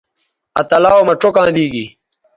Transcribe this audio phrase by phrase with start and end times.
[0.59, 1.85] آ تلاؤ مہ چوکاں دی گی